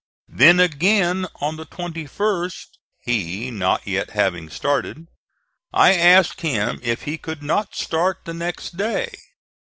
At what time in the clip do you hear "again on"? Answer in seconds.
0.59-1.57